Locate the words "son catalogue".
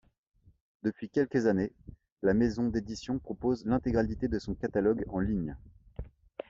4.39-5.03